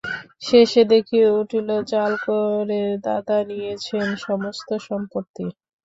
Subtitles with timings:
[0.41, 5.45] শেষে দেখি উইল জাল করে দাদা নিয়েছেন সমস্ত সম্পত্তি।